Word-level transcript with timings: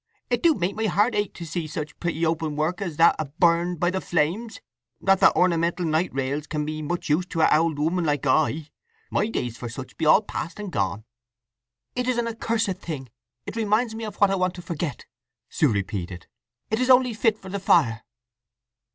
"It 0.31 0.41
do 0.41 0.55
make 0.55 0.75
my 0.75 0.87
heart 0.87 1.13
ache 1.13 1.35
to 1.35 1.45
see 1.45 1.67
such 1.67 1.99
pretty 1.99 2.25
open 2.25 2.55
work 2.55 2.81
as 2.81 2.97
that 2.97 3.15
a 3.19 3.25
burned 3.25 3.79
by 3.79 3.91
the 3.91 4.01
flames—not 4.01 5.19
that 5.19 5.35
ornamental 5.35 5.85
night 5.85 6.11
rails 6.11 6.47
can 6.47 6.65
be 6.65 6.81
much 6.81 7.07
use 7.07 7.27
to 7.27 7.41
a' 7.41 7.55
ould 7.59 7.77
'ooman 7.77 8.03
like 8.03 8.25
I. 8.25 8.69
My 9.11 9.27
days 9.27 9.57
for 9.59 9.69
such 9.69 9.95
be 9.97 10.07
all 10.07 10.23
past 10.23 10.59
and 10.59 10.71
gone!" 10.71 11.03
"It 11.95 12.07
is 12.07 12.17
an 12.17 12.27
accursed 12.27 12.77
thing—it 12.77 13.55
reminds 13.55 13.93
me 13.93 14.03
of 14.03 14.15
what 14.15 14.31
I 14.31 14.35
want 14.37 14.55
to 14.55 14.63
forget!" 14.63 15.05
Sue 15.49 15.71
repeated. 15.71 16.25
"It 16.71 16.79
is 16.79 16.89
only 16.89 17.13
fit 17.13 17.37
for 17.37 17.49
the 17.49 17.59
fire." 17.59 18.01